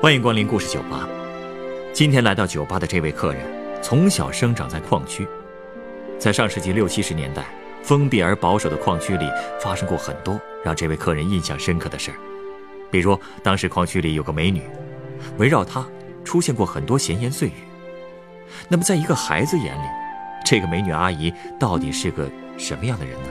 [0.00, 1.08] 欢迎光临故事酒吧。
[1.92, 3.42] 今天来到酒吧的这位客人，
[3.82, 5.26] 从小生长在矿区，
[6.20, 7.44] 在上世纪六七十年代，
[7.82, 9.24] 封闭而保守的矿区里
[9.60, 12.16] 发生过很多让这位客人印象深刻的事儿。
[12.92, 14.62] 比如，当时矿区里有个美女，
[15.36, 15.84] 围绕她
[16.24, 17.54] 出现过很多闲言碎语。
[18.68, 19.88] 那么，在一个孩子眼里，
[20.46, 23.28] 这个美女阿姨到底是个什么样的人呢？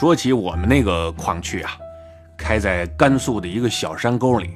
[0.00, 1.72] 说起我们那个矿区啊，
[2.34, 4.52] 开在甘肃的一个小山沟里，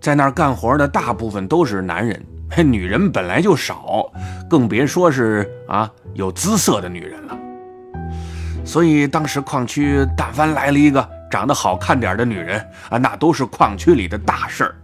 [0.00, 2.24] 在那儿干活的大部分都是男人，
[2.64, 4.08] 女人本来就少，
[4.48, 7.36] 更别说是啊有姿色的女人了。
[8.64, 14.76] 所以当时矿区但凡来了一个长得好看点的女人啊，那都是矿区里的大事儿。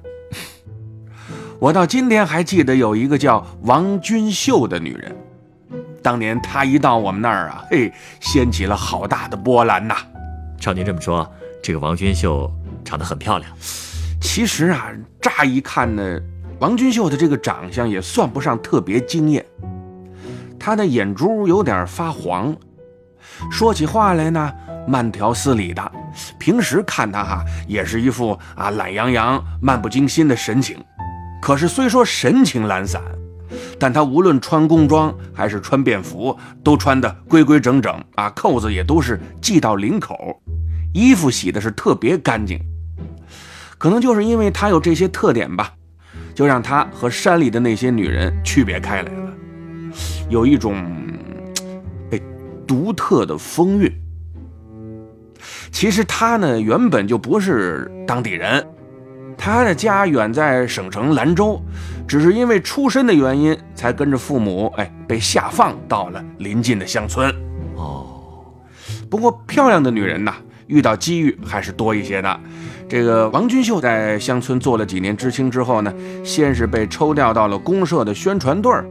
[1.61, 5.15] 我到今天还记得有一个叫王君秀的女人。
[6.03, 9.97] 当年他一到我们那儿啊，嘿，掀起了好大的波澜呐。
[10.59, 11.31] 照您这么说，
[11.63, 12.51] 这个王君秀
[12.85, 13.51] 长得很漂亮。
[14.21, 14.91] 其实啊，
[15.21, 16.19] 乍一看呢，
[16.59, 19.45] 王君秀的这个长相也算不上特别惊艳。
[20.59, 22.55] 她的眼珠有点发黄，
[23.51, 24.53] 说起话来呢，
[24.87, 25.93] 慢条斯理的。
[26.39, 30.83] 平时看她哈，也是一副啊懒洋洋、漫不经心的神情。
[31.43, 33.03] 可是虽说神情懒散。
[33.81, 40.39] 但他无论穿工装还是穿便服，都穿得规规整整啊，扣子也都是系到领口，
[40.93, 42.61] 衣服洗的是特别干净。
[43.79, 45.73] 可能就是因为他有这些特点吧，
[46.35, 49.33] 就让他和山里的那些女人区别开来了，
[50.29, 50.77] 有一种
[52.11, 52.21] 哎
[52.67, 53.91] 独特的风韵。
[55.73, 58.63] 其实他呢原本就不是当地人。
[59.43, 61.59] 他的家远在省城兰州，
[62.07, 67.35] 只是因为出身的原因，才跟着父母，哎，被下放到了临近的乡村。
[67.75, 68.05] 哦，
[69.09, 70.35] 不过漂亮的女人呐，
[70.67, 72.41] 遇到机遇还是多一些的。
[72.87, 75.91] 这个王君秀在乡村做了几年知青之后呢，
[76.23, 78.85] 先是被抽调到了公社的宣传队儿，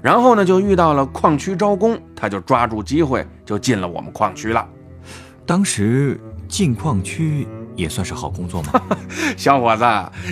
[0.00, 4.64] 然后呢，就遇到了矿区招工，他就抓住机会就进了我们矿区了。
[5.44, 7.48] 当时进矿区。
[7.76, 8.80] 也算是好工作吗，
[9.36, 9.84] 小伙子，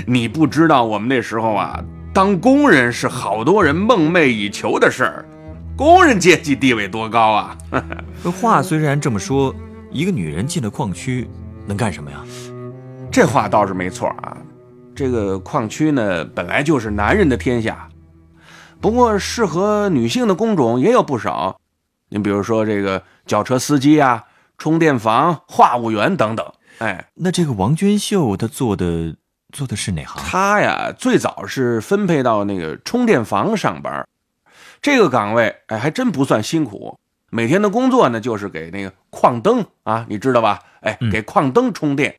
[0.07, 5.25] 你不知道我们那时候啊，当工人是好多人梦寐以求的事儿，
[5.77, 7.59] 工人阶级地位多高啊！
[8.41, 9.55] 话虽然这么说，
[9.91, 11.29] 一个女人进了矿区
[11.67, 12.19] 能干什么呀？
[13.11, 14.37] 这话倒是没错啊。
[14.95, 17.89] 这个矿区呢，本来就是男人的天下，
[18.81, 21.59] 不过适合女性的工种也有不少。
[22.11, 24.23] 你比如说这个轿车司机啊，
[24.59, 26.45] 充电房话务员等等。
[26.81, 29.15] 哎，那这个王娟秀她做的
[29.53, 30.23] 做的是哪行？
[30.25, 34.09] 她呀，最早是分配到那个充电房上班，
[34.81, 36.99] 这个岗位哎还真不算辛苦。
[37.29, 40.61] 每天的工作呢，就是给那个矿灯啊，你知道吧？
[40.81, 42.19] 哎，给矿灯充电。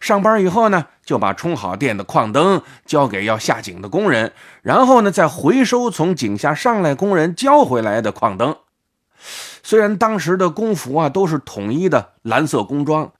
[0.00, 8.54] 上班以后呢，就把充好电的矿灯交给要下井的工人，然后呢，再回收从井下上来工人交回来的矿灯。
[9.62, 13.10] 虽然当时的工服啊都是统一的蓝色工装。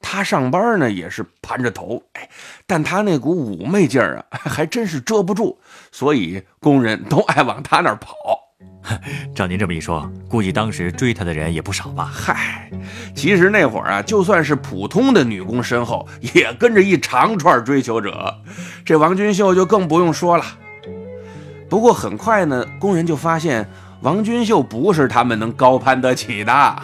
[0.00, 2.28] 他上班呢也是盘着头，哎，
[2.66, 5.58] 但他那股妩媚劲儿啊， 还真是遮不住，
[5.90, 8.14] 所以工人都爱往他那儿跑。
[9.34, 12.10] 照您这么一说，估计当时追他的人也不少吧？
[12.10, 12.70] 嗨，
[13.14, 18.34] 其实那会儿啊，就算是普通的女工身后，也跟着一长串追求者。
[18.84, 20.44] 这王君秀就更不用说了。
[21.68, 23.68] 不过很快呢，工人就发现
[24.00, 26.82] 王君秀不是他们能高攀得起的。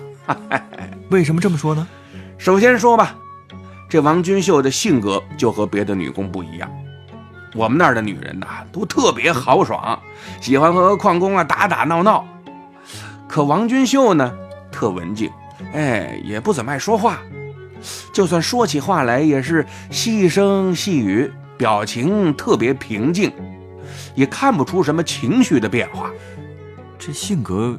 [1.11, 1.89] 为什么这么说呢？
[2.37, 3.17] 首先说吧，
[3.89, 6.71] 这王君秀的性格就和别的女工不一样。
[7.55, 9.99] 我们那儿的女人呐，都特别豪爽，
[10.41, 12.27] 喜欢和矿工啊打打闹闹。
[13.29, 14.33] 可王君秀呢，
[14.73, 15.31] 特文静，
[15.73, 17.19] 哎，也不怎么爱说话。
[18.13, 23.33] 就算说起话来，也是细声细语，表情特别平静，
[24.15, 26.11] 也看不出什么情绪的变化。
[26.99, 27.79] 这性格，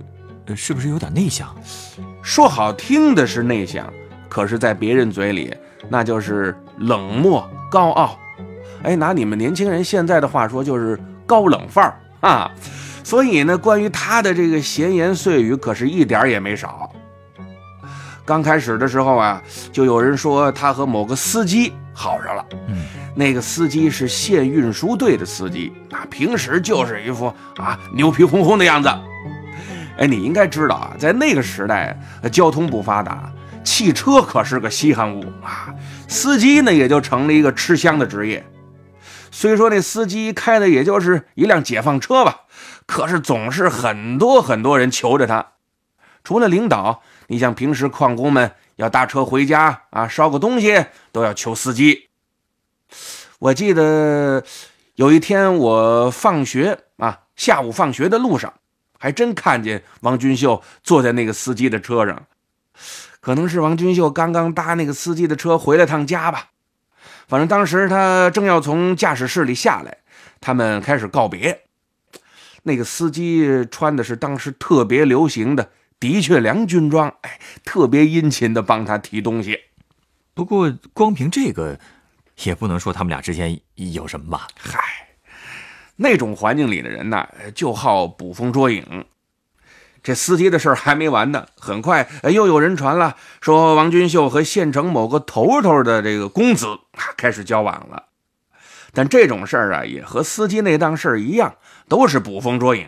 [0.55, 1.53] 是不是有点内向？
[2.21, 3.91] 说好听的是内向。
[4.35, 5.55] 可是，在别人嘴里，
[5.87, 8.19] 那就是冷漠高傲。
[8.83, 12.51] 哎，拿你们年轻人现在的话说，就是高冷范儿啊。
[13.01, 16.91] 所以呢，关于他的这个闲言碎语，可是一点也没少。
[18.25, 19.41] 刚开始的时候啊，
[19.71, 22.45] 就有人说他和某个司机好上了。
[22.67, 22.83] 嗯，
[23.15, 28.89] 那个司机是县运输队的司机，啊，平时就是一副啊牛皮哄哄的样子。
[29.97, 31.97] 哎，你应该知道啊，在那个时代，
[32.33, 33.31] 交通不发达。
[33.65, 35.73] 汽车可是个稀罕物啊，
[36.07, 38.45] 司机呢也就成了一个吃香的职业。
[39.31, 42.41] 虽说那司机开的也就是一辆解放车吧，
[42.85, 45.45] 可是总是很多很多人求着他。
[46.23, 52.07] 除了领导，你像平时矿工们要搭车回家啊，捎个东西都要求司机。
[53.39, 54.41] 我记得
[54.93, 58.53] 有一天我放学啊，下午放学的路上，
[58.97, 62.25] 还真看见王军秀坐在那个司机的车上。
[63.25, 66.49] 可能是王军秀刚刚搭那个司机的车回了趟家吧，
[67.27, 69.97] 反正当时他正要从驾驶室里下来，
[70.39, 71.61] 他们开始告别。
[72.61, 79.59] 那个司机穿的是当时特别流行的的确良军装，哎，特别殷勤的帮他提东西。
[80.35, 81.79] 不过光凭这个，
[82.43, 84.47] 也不能说他们俩之间有什么吧？
[84.55, 84.79] 嗨，
[85.95, 89.03] 那种环境里的人呢，就好捕风捉影。
[90.05, 96.67] 这司机的事儿还没完呢，很快又有人传了，说王君秀和县城某个头头的这个公子
[97.17, 98.03] 开始交往了。
[98.93, 101.55] 但这种事儿啊，也和司机那档事儿一样，
[101.89, 102.87] 都是捕风捉影。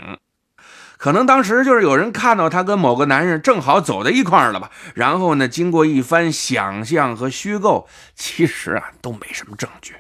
[0.98, 9.96] 可能当时就是有人看到他跟某个男人正好走在一块儿了吧，然后呢，经过一番想象和虚构，其实啊都没什么证据。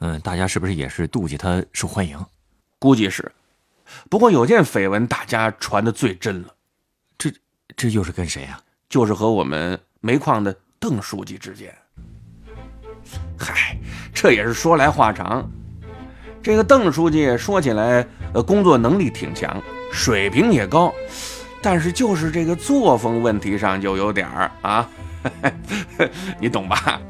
[0.00, 2.18] 嗯，大家是不是也是妒忌他受欢迎？
[2.80, 3.30] 估计是。
[4.08, 6.48] 不过有件绯闻，大家传的最真了，
[7.16, 7.30] 这
[7.76, 8.60] 这又是跟谁啊？
[8.88, 11.74] 就是和我们煤矿的邓书记之间。
[13.38, 13.76] 嗨，
[14.12, 15.48] 这也是说来话长。
[16.42, 19.60] 这个邓书记说起来，呃，工作能力挺强，
[19.92, 20.92] 水平也高，
[21.60, 24.88] 但是就是这个作风问题上就有点儿啊，
[26.40, 27.00] 你懂吧？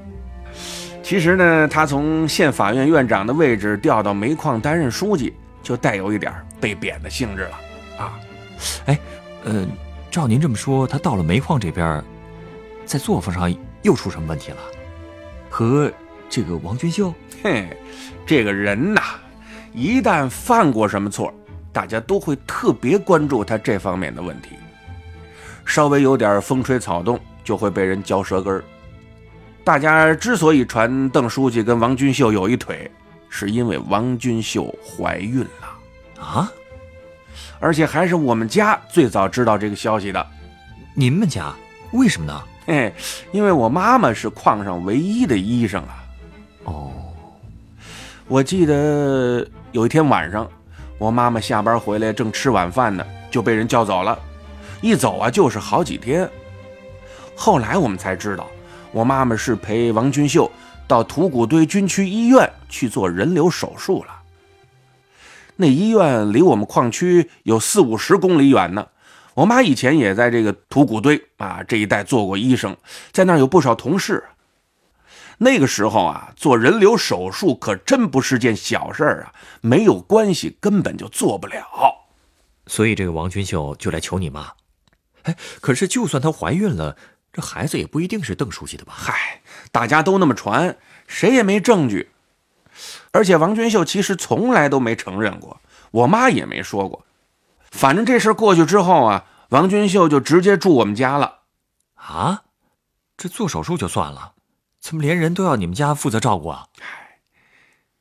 [1.02, 5.34] 其实呢，他从县法院院长的位置调到煤矿担任书记。
[5.68, 7.60] 就带有一点被贬的性质了，
[7.98, 8.18] 啊，
[8.86, 8.98] 哎，
[9.44, 9.66] 呃，
[10.10, 12.02] 照您这么说，他到了煤矿这边，
[12.86, 14.56] 在作风上又出什么问题了？
[15.50, 15.92] 和
[16.30, 17.12] 这个王军秀，
[17.42, 17.68] 嘿，
[18.24, 19.02] 这个人呐，
[19.74, 21.30] 一旦犯过什么错，
[21.70, 24.56] 大家都会特别关注他这方面的问题。
[25.66, 28.64] 稍微有点风吹草动，就会被人嚼舌根儿。
[29.64, 32.90] 大家之所以传邓书记跟王军秀有一腿。
[33.28, 36.52] 是因为王君秀怀孕了啊，
[37.60, 40.26] 而且还是我们家最早知道这个消息的。
[40.94, 41.54] 你们家
[41.92, 42.42] 为什么呢？
[42.66, 42.92] 哎，
[43.32, 46.04] 因为我妈妈是矿上唯一的医生啊。
[46.64, 46.92] 哦，
[48.26, 50.50] 我记得有一天晚上，
[50.98, 54.18] 我妈妈下班回来正吃晚饭呢，就被人叫走了，
[54.80, 56.28] 一走啊就是好几天。
[57.36, 58.46] 后来我们才知道，
[58.90, 60.50] 我妈妈是陪王君秀。
[60.88, 64.22] 到土谷堆军区医院去做人流手术了。
[65.56, 68.88] 那医院离我们矿区有四五十公里远呢。
[69.34, 72.76] 我妈以前也在这个土谷堆啊这一带做过医生，
[73.12, 74.24] 在那儿有不少同事。
[75.36, 81.62] 那个时候啊，做人流手术可真不是件小事儿啊，没有关系根本就做不了。
[82.66, 84.52] 所以这个王君秀就来求你妈。
[85.24, 86.96] 哎，可是就算她怀孕了。
[87.38, 88.92] 这孩子也不一定是邓书记的吧？
[88.96, 90.76] 嗨，大家都那么传，
[91.06, 92.10] 谁也没证据。
[93.12, 95.60] 而且王军秀其实从来都没承认过，
[95.92, 97.06] 我妈也没说过。
[97.70, 101.42] 反正这事过去之后啊，王军秀就直接住我们家了。
[101.94, 102.42] 啊，
[103.16, 104.32] 这做手术就算了，
[104.80, 106.66] 怎么连人都要你们家负责照顾啊？
[106.80, 107.20] 嗨，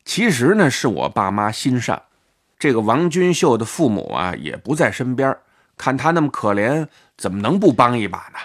[0.03, 2.01] 其实呢是我爸妈心善，
[2.57, 5.37] 这个王军秀的父母啊也不在身边，
[5.77, 8.39] 看他那么可怜，怎么能不帮一把呢？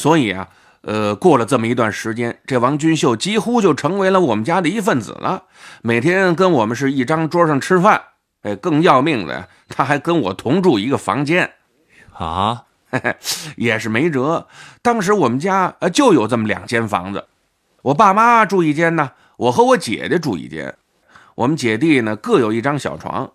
[0.00, 0.48] 所以啊，
[0.80, 5.42] 呃，过了这么一段时间，这王君秀几乎就成为了我们家的一份子了。
[5.82, 8.00] 每天跟我们是一张桌上吃饭，
[8.40, 11.52] 哎，更要命的，他还跟我同住一个房间，
[12.14, 12.62] 啊，
[13.58, 14.46] 也是没辙。
[14.80, 17.26] 当时我们家呃就有这么两间房子，
[17.82, 20.74] 我爸妈住一间呢，我和我姐姐住一间，
[21.34, 23.30] 我们姐弟呢各有一张小床。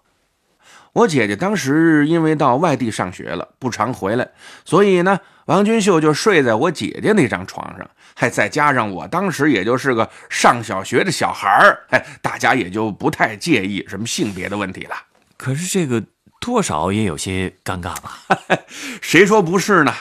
[0.94, 4.32] 我姐姐当时因为到外地上学了，不常回来，
[4.66, 5.20] 所以呢。
[5.46, 14.96] 王君秀就睡在我姐姐那张床上，还再加上我当时也就是个上小学的小孩儿，哎，大家也就不太介意什么性别的问题了。
[15.38, 16.04] 可是这个
[16.40, 18.20] 多少也有些尴尬吧？
[19.02, 19.94] 谁说不是呢？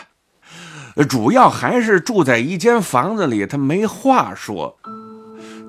[1.09, 4.79] 主要还是住在一间房子里，他没话说。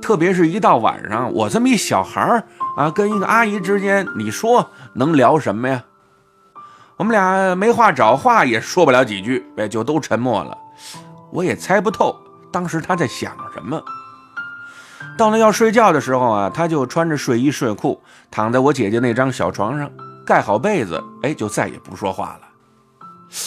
[0.01, 2.43] 特别是一到晚上，我这么一小孩儿
[2.77, 5.83] 啊，跟一个阿姨之间，你说能聊什么呀？
[6.97, 10.57] 我们俩没话找话，也说不了几句，哎，就都沉默了。
[11.31, 12.15] 我也猜不透
[12.51, 13.81] 当时他在想什么。
[15.17, 19.91] 到了要睡觉的时候啊，他就穿着睡衣睡裤躺在我姐姐那张小床上，
[20.25, 22.47] 盖好被子，哎，就再也不说话了。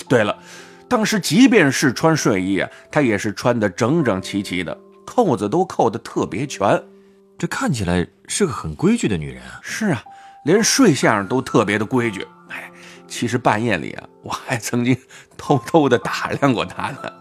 [0.08, 0.36] 对了，
[0.86, 4.76] 当时即便是穿睡衣啊，他也是穿得整整齐齐的，
[5.06, 6.82] 扣子都扣得特别全。
[7.38, 9.58] 这看起来是个很规矩的女人啊。
[9.62, 10.02] 是啊，
[10.44, 12.26] 连睡相都特别的规矩。
[13.08, 14.96] 其实半夜里啊，我还曾经
[15.36, 17.12] 偷偷的打量过她呢。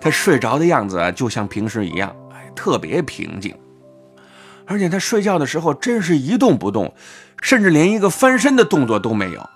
[0.00, 3.54] 她睡着的样子啊，就像平时一样，哎，特别平静。
[4.66, 6.94] 而且她睡觉的时候真是一动不动，
[7.42, 9.48] 甚至连一个翻身的动作都没有。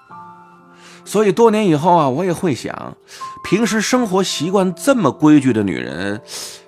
[1.06, 2.96] 所以多年以后啊，我也会想，
[3.42, 6.20] 平时生活习惯这么规矩的女人，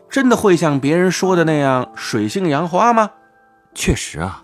[0.09, 3.11] 真的会像别人说的那样水性杨花吗？
[3.75, 4.43] 确实啊。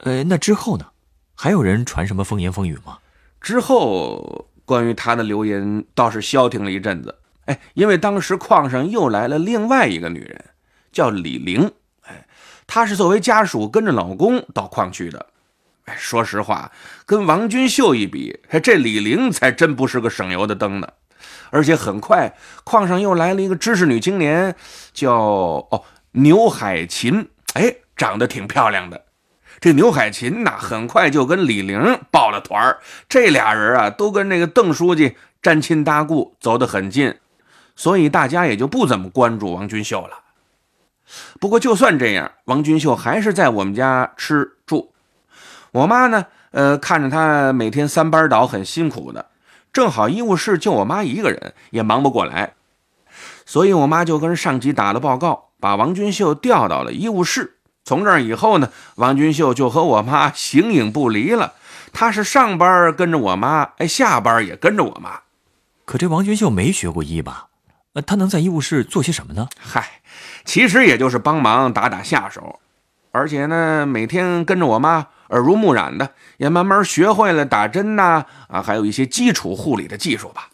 [0.00, 0.86] 呃，那之后呢？
[1.34, 2.98] 还有人传什么风言风语吗？
[3.42, 7.14] 之后关于她的流言倒是消停了一阵子。
[7.46, 10.44] 哎，因为当时矿上又来了另外一个女人，
[10.92, 11.72] 叫李玲。
[12.06, 12.24] 哎，
[12.66, 15.26] 她是作为家属跟着老公到矿区的。
[15.86, 16.70] 哎，说实话，
[17.04, 20.88] 跟王君秀一比，这李玲才真不是个省油的灯呢。
[21.50, 22.32] 而且很快，
[22.62, 24.54] 矿上又来了一个知识女青年，
[24.92, 27.28] 叫哦牛海琴。
[27.54, 29.04] 哎，长得挺漂亮的。
[29.62, 32.76] 这牛海琴呐，很快就跟李玲抱了团。
[33.08, 37.14] 这俩人啊，都跟那个邓书记沾亲搭故，走得很近。
[37.76, 40.18] 所以大家也就不怎么关注王君秀了。
[41.38, 44.92] 不过就算这样，王君秀还是在我们家吃住。
[45.70, 49.26] 我妈呢，呃，看着他每天三班倒，很辛苦的。
[49.72, 52.54] 正好医务室就我妈一个人，也忙不过来，
[53.46, 57.58] 所以我妈就跟上级打了报告，把王君秀调到了医务室。
[57.92, 61.52] 从这以后呢，王君秀就和我妈 形影不离了。
[61.92, 65.20] 她是上班跟着我妈，哎，下班也跟着我妈。
[65.84, 67.48] 可这王君秀没学过医吧？
[67.92, 69.46] 呃，他能在医务室做些什么呢？
[69.60, 70.00] 嗨，
[70.46, 72.60] 其实也就是帮忙打打下手，
[73.10, 80.48] 而且呢，每天跟着我妈，耳濡目染的，也慢慢学会了打针呐，啊，还有一些基础护理的技术吧。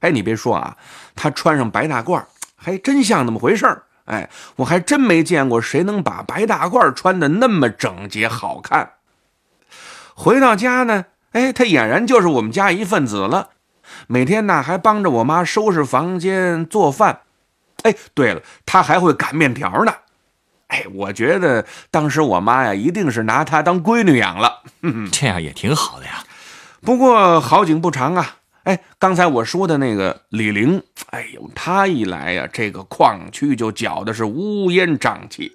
[0.00, 0.76] 哎，你别说啊，
[1.14, 2.24] 他穿上白大褂，
[2.56, 3.84] 还真像那么回事儿。
[4.08, 8.92] 哎，我还真没见过谁能把白大褂穿的那么整洁好看。
[10.14, 13.50] 回到家呢，哎，他俨然就是我们家一份子了。
[14.06, 17.20] 每天呢，还帮着我妈收拾房间、做饭。
[17.82, 19.92] 哎，对了，他还会擀面条呢。
[20.68, 24.62] 哎，我觉得当时我妈呀，一定是拿他当闺女养了。
[25.12, 26.24] 这样也挺好的呀。
[26.80, 28.37] 不过好景不长啊。
[28.68, 35.50] 哎，刚才我说的那个李玲，哎呦，他一来呀，这个矿区就搅的是乌烟瘴气。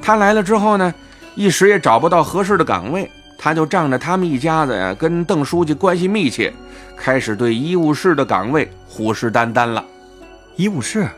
[0.00, 0.94] 他来了之后呢，
[1.34, 3.10] 一时也找不到合适的岗位。
[3.36, 6.52] 他就仗着他们一家子呀跟邓书记关系密切，
[6.96, 9.84] 开始对医务室的岗位虎视眈眈了。
[10.54, 11.08] 医务室，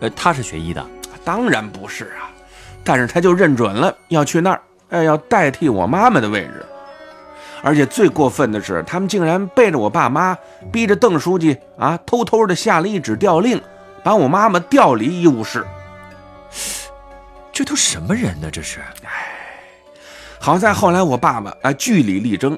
[0.00, 0.86] 呃，他是学医的？
[1.24, 2.28] 当然不是啊，
[2.84, 6.66] 但是他就认准了要去那儿，哎，要代替我妈妈的位置。
[7.62, 10.36] 而且最过分的是，他们竟然背着我爸妈，
[10.70, 13.60] 逼着邓书记啊，偷偷的下了一纸调令，
[14.02, 15.66] 把我妈妈调离医务室。
[17.52, 18.48] 这都什么人呢？
[18.50, 19.34] 这是，哎。
[20.38, 22.56] 好在后来我爸爸啊据理力争，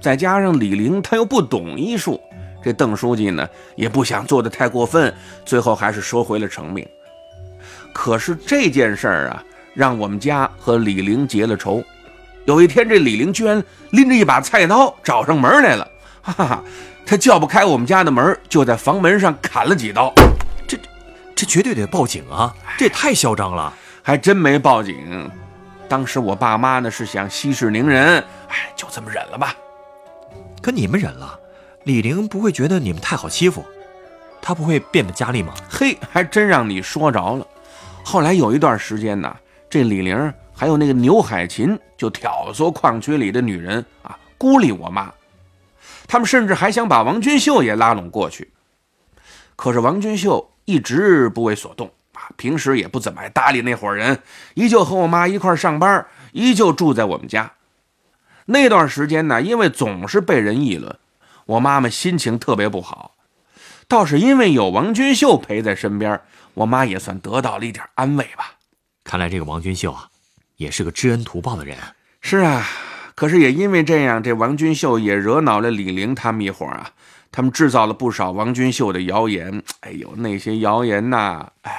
[0.00, 2.20] 再加上李玲她又不懂医术，
[2.62, 5.12] 这邓书记呢也不想做的太过分，
[5.44, 6.86] 最后还是收回了成命。
[7.94, 9.42] 可是这件事儿啊，
[9.72, 11.82] 让我们家和李玲结了仇。
[12.48, 15.86] 有一天，这李玲居然拎着一把菜刀找上门来了，
[16.22, 16.64] 哈哈，
[17.04, 20.10] 他叫不开我们家的门，就在房门上砍了几刀。
[20.66, 20.78] 这，
[21.36, 22.56] 这绝对得报警啊！
[22.78, 23.70] 这也太嚣张了，
[24.02, 25.30] 还真没报警。
[25.90, 29.54] 当时我爸妈呢是想息事宁人，哎，就这么忍了吧。
[30.62, 31.38] 可你们忍了，
[31.84, 33.62] 李玲不会觉得你们太好欺负，
[34.40, 35.52] 他不会变本加厉吗？
[35.68, 37.46] 嘿，还真让你说着了。
[38.02, 39.36] 后来有一段时间呢，
[39.68, 45.08] 这李玲还有那个牛海琴就挑唆矿区里的女人啊，孤立我妈。
[46.08, 48.50] 他们甚至还想把王君秀也拉拢过去，
[49.54, 52.26] 可是王君秀一直不为所动啊。
[52.36, 54.20] 平时也不怎么爱搭理那伙人，
[54.54, 57.52] 依旧和我妈一块上班，依旧住在我们家。
[58.46, 60.98] 那段时间呢，因为总是被人议论，
[61.46, 63.14] 我妈妈心情特别不好。
[63.86, 66.20] 倒是因为有王君秀陪在身边，
[66.54, 68.54] 我妈也算得到了一点安慰吧。
[69.04, 70.08] 看来这个王君秀啊，
[70.58, 71.76] 也是个知恩图报的人。
[72.20, 72.68] 是啊，
[73.14, 76.92] 可是也因为这样，这王君秀也惹恼了李玲他们一伙啊。
[77.32, 79.62] 他们制造了不少王君秀的谣言。
[79.80, 81.72] 哎呦，那些谣言呐，哎。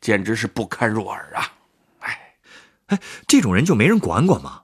[0.00, 1.52] 简直是不堪入耳啊！
[1.98, 2.34] 哎，
[2.86, 4.62] 哎，这种人就没人管管吗？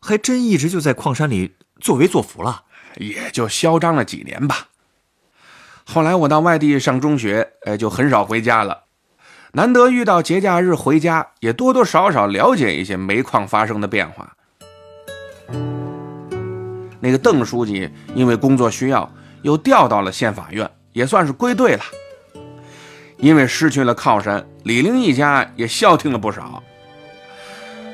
[0.00, 2.64] 还真一直就在矿山里作威作福了，
[2.96, 4.70] 也就嚣张了几年吧。
[5.84, 8.86] 后来我到外地上中学，哎，就很少回家了。
[9.54, 14.32] 难得遇到节假日回家，也多多少少了解一些煤矿发生的变化。
[17.00, 21.82] 那个邓书记因为工作需要，又调到了县法院，也算是归队了。
[23.18, 26.62] 因为失去了靠山，李陵一家也消停了不少。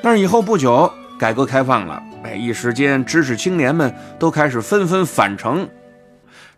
[0.01, 0.89] 但是以后不久，
[1.19, 5.69] 改革开放了，哎，一时间知识青年们都开始纷纷返城，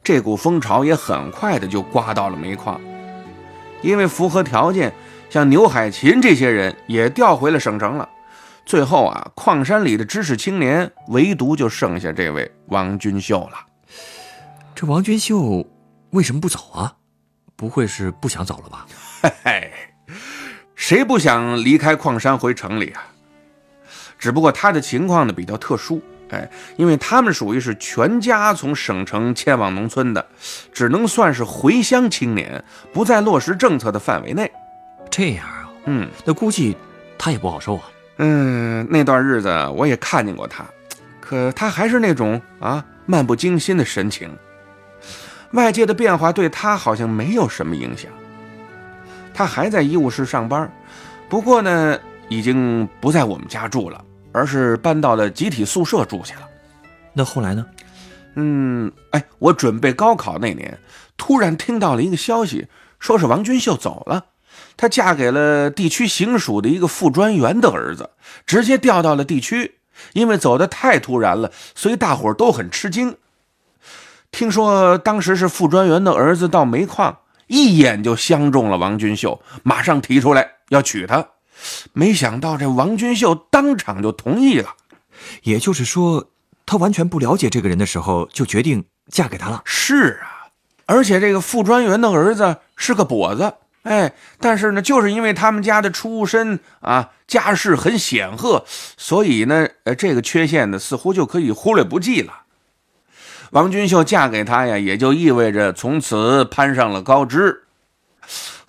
[0.05, 2.79] 这股风潮也很快的就刮到了煤矿。
[3.83, 4.93] 因为符合条件，
[5.29, 8.09] 像牛海琴这些人也调回了省城了。
[8.67, 13.59] 最后啊，矿山里的知识青年，唯独就剩下这位王君秀了。
[14.75, 15.67] 这王君秀
[16.11, 16.95] 为什么不走啊？
[17.57, 18.87] 不会是不想走了吧？
[19.23, 19.73] 嘿嘿，
[20.75, 23.05] 谁不想离开矿山回城里啊？
[24.19, 30.25] 只不过他的情况呢比较特殊，哎，因为他们属于是全家从省城迁往农村的，
[30.73, 34.51] 只能算是回乡青年，不在落实政策的范围内。
[35.11, 36.77] 这样啊，嗯，那估计
[37.19, 37.83] 他也不好受啊。
[38.19, 40.65] 嗯，那段日子我也看见过他，
[41.21, 44.31] 可他还是那种啊漫不经心的神情。
[45.53, 48.09] 外界的变化对他好像没有什么影响，
[49.35, 50.71] 他还在医务室上班，
[51.29, 56.49] 不过呢，已经不在我们家住了，而是搬到了集体宿舍住去了。
[57.13, 57.67] 那后来呢？
[58.37, 60.79] 嗯，哎，我准备高考那年，
[61.17, 62.69] 突然听到了一个消息，
[62.99, 64.27] 说是王君秀走了，
[64.77, 68.11] 她嫁给了地区行署的一个副专员的儿子，
[68.47, 69.77] 直接调到了地区。
[70.15, 73.17] 因为走的太突然了，所以大伙儿都很吃惊。
[74.31, 77.19] 听说当时是副专员的儿子到煤矿，
[77.49, 81.27] 一眼就相中了王君秀，马上提出来要娶她。
[81.93, 84.75] 没想到这王君秀当场就同意了。
[85.43, 86.29] 也就是说，
[86.67, 89.63] 她完全不了解这个人的时候，就决定嫁给他了。
[89.65, 90.49] 是啊，
[90.87, 93.53] 而且这个副专员的儿子是个跛子，
[93.83, 98.65] 哎，但是呢，就是因为他们家的出身啊，家世很显赫，
[98.97, 102.33] 所以呢，呃，这个缺陷呢，似乎就可以忽略不计了。
[103.51, 107.65] 王君秀嫁给他呀，也就意味着从此攀上了高枝。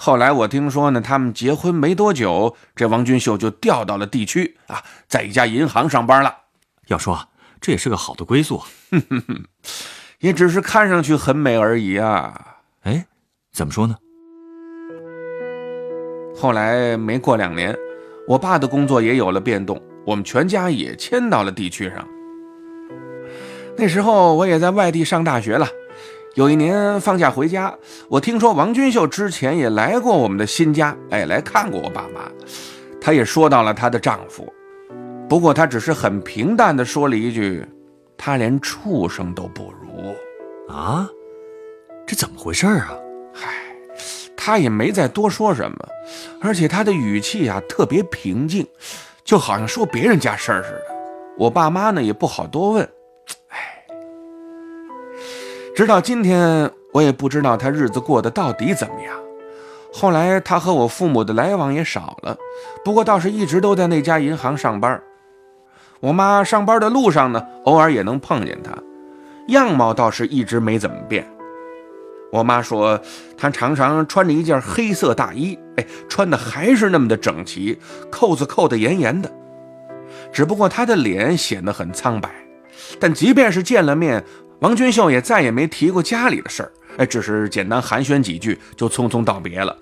[0.03, 6.35] 后来我听说呢，他们结婚没多久，这王君秀就调到了地区啊，在一家银行上班了。
[6.87, 8.63] 要说这也是个好的归宿，
[10.17, 12.33] 也只是看上去很美而已啊。
[12.81, 13.05] 哎，
[13.53, 13.95] 怎么说呢？
[16.35, 17.77] 后来没过两年，
[18.27, 22.07] 我爸的工作也有了变动，我们全家也迁到了地区上。
[23.77, 25.67] 那时候我也在外地上大学了。
[26.35, 27.73] 有一年放假回家，
[28.07, 32.31] 我听说王君秀之前也来过我们的新家，哎，来看过我爸妈。
[33.01, 34.51] 她也说到了她的丈夫，
[35.27, 37.65] 不过她只是很平淡的说了一句
[38.17, 40.15] ：“他连畜生都不如。”
[40.73, 41.05] 啊，
[42.07, 42.93] 这怎么回事啊？
[43.33, 43.49] 嗨，
[44.37, 45.77] 她也没再多说什么，
[46.39, 48.65] 而且她的语气啊特别平静，
[49.25, 50.85] 就好像说别人家事儿似的。
[51.37, 52.89] 我爸妈呢也不好多问。
[55.73, 59.15] 直到今天，我也不知道他日子过得到底怎么样。
[59.93, 62.37] 后来他和我父母的来往也少了，
[62.83, 65.01] 不过倒是一直都在那家银行上班。
[66.01, 68.71] 我妈上班的路上呢，偶尔也能碰见他，
[69.47, 71.25] 样貌倒是一直没怎么变。
[72.31, 72.99] 我妈说，
[73.37, 77.77] 他常常穿着一件黑色大衣，哎，穿的还是那么的整齐，
[78.09, 79.31] 扣子扣得严严的。
[80.33, 82.29] 只不过他的脸显得很苍白，
[82.99, 84.23] 但即便是见了面。
[84.61, 89.75] 王君秀也再也没提过家里的事儿，哎，只是简单寒暄几句就匆匆道别了。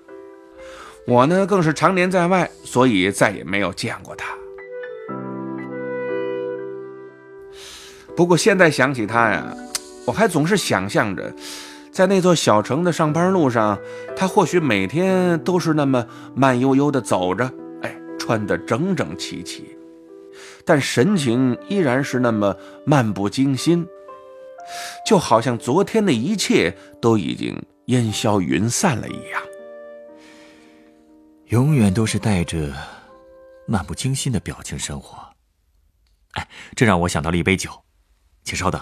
[1.06, 4.34] 我呢，更是常年在外，所以再也没有见过他。
[8.16, 9.54] 不过现在想起他呀，
[10.06, 11.30] 我还总是想象着，
[11.92, 13.78] 在那座小城的上班路上，
[14.16, 17.44] 他或许每天都是那么慢悠悠地走着，
[17.82, 19.76] 哎，穿得整整齐齐，
[20.64, 23.86] 但神情依然是那么漫不经心。
[25.04, 29.42] 就好像昨天的一切都已经烟消云散了一样，
[31.46, 32.72] 永远都是带着
[33.66, 35.18] 漫不经心的表情生活。
[36.32, 37.70] 哎，这让我想到了一杯酒，
[38.44, 38.80] 请稍等。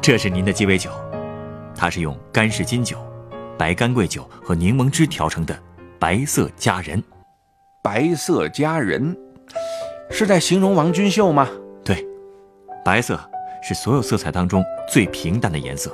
[0.00, 0.90] 这是您的鸡尾酒，
[1.74, 2.98] 它是用干式金酒、
[3.58, 5.58] 白干桂酒和柠檬汁调成的
[5.98, 7.02] 白色佳人。
[7.82, 9.16] 白色佳人
[10.10, 11.48] 是在形容王君秀吗？
[11.84, 12.04] 对，
[12.84, 13.18] 白色
[13.62, 15.92] 是所有色彩当中最平淡的颜色，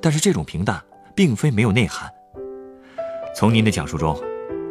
[0.00, 0.82] 但是这种平淡
[1.14, 2.10] 并非没有内涵。
[3.34, 4.18] 从您的讲述中，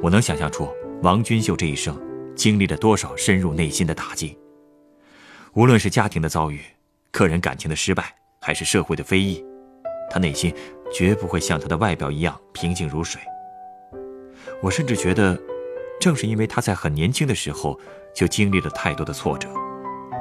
[0.02, 0.70] 我能想象出
[1.02, 2.00] 王君秀这一生
[2.36, 4.38] 经历了多少深入内心的打击。
[5.54, 6.62] 无论是家庭的遭遇、
[7.12, 9.44] 个人感情的失败，还是社会的非议，
[10.10, 10.54] 他内心
[10.94, 13.22] 绝不会像他的外表一样平静如水。
[14.62, 15.38] 我甚至觉得，
[16.00, 17.80] 正是因为他在很年轻的时候
[18.14, 19.50] 就经历了太多的挫折，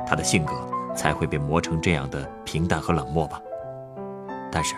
[0.07, 0.55] 他的性格
[0.97, 3.41] 才会被磨成这样的平淡和冷漠吧。
[4.51, 4.75] 但是，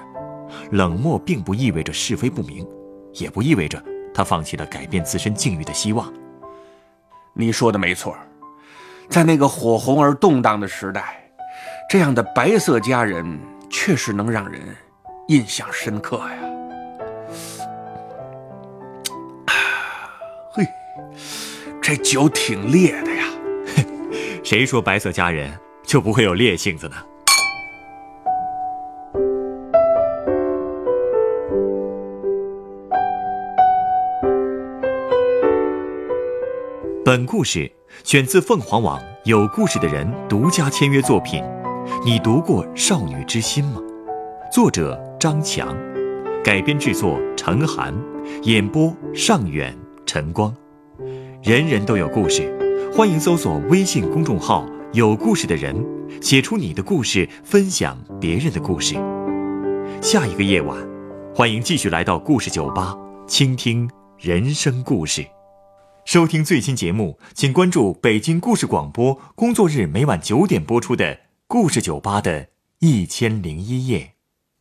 [0.73, 2.67] 冷漠并不意味着是非不明，
[3.15, 6.13] 也不意味着他放弃了改变自身境遇的希望。
[7.35, 8.17] 你说的没错。
[9.09, 11.30] 在那个火红而动荡的时代，
[11.91, 13.37] 这样的白色佳人
[13.69, 14.63] 确实能让人
[15.27, 16.37] 印象深刻呀。
[20.53, 20.65] 嘿，
[21.83, 23.25] 这酒挺烈的呀。
[24.45, 26.95] 谁说白色佳人就不会有烈性子呢？
[37.05, 37.69] 本故事。
[38.05, 41.43] 选自凤凰网有故事的人独家签约作品，
[42.05, 43.81] 你读过《少女之心》吗？
[44.53, 45.77] 作者张强，
[46.45, 47.95] 改编制作陈寒，
[48.43, 50.55] 演播尚远、陈光。
[51.43, 52.53] 人人都有故事，
[52.93, 55.75] 欢迎搜索微信公众号“有故事的人”，
[56.21, 58.95] 写出你的故事，分享别人的故事。
[60.03, 60.77] 下一个夜晚，
[61.35, 63.89] 欢迎继续来到故事酒吧，倾听
[64.19, 65.25] 人生故事。
[66.05, 71.05] 收听最新节目，请关注北京故事广播，工作日每晚九点播出的
[71.53, 74.15] 《故事酒吧》的一千零一夜。